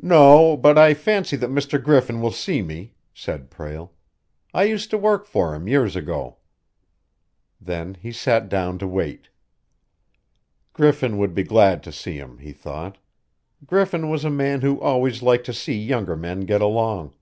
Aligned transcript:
"No, 0.00 0.56
but 0.56 0.78
I 0.78 0.94
fancy 0.94 1.34
that 1.34 1.50
Mr. 1.50 1.82
Griffin 1.82 2.20
will 2.22 2.30
see 2.30 2.62
me," 2.62 2.94
said 3.12 3.50
Prale. 3.50 3.90
"I 4.54 4.62
used 4.62 4.88
to 4.90 4.96
work 4.96 5.26
for 5.26 5.52
him 5.52 5.66
years 5.66 5.96
ago." 5.96 6.36
Then 7.60 7.94
he 7.94 8.12
sat 8.12 8.48
down 8.48 8.78
to 8.78 8.86
wait. 8.86 9.30
Griffin 10.74 11.18
would 11.18 11.34
be 11.34 11.42
glad 11.42 11.82
to 11.82 11.90
see 11.90 12.18
him, 12.18 12.38
he 12.38 12.52
thought. 12.52 12.98
Griffin 13.66 14.08
was 14.08 14.24
a 14.24 14.30
man 14.30 14.60
who 14.60 14.80
always 14.80 15.22
liked 15.22 15.46
to 15.46 15.52
see 15.52 15.74
younger 15.76 16.14
men 16.14 16.42
get 16.42 16.60
along. 16.62 17.14